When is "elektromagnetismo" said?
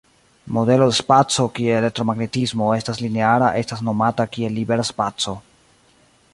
1.81-2.71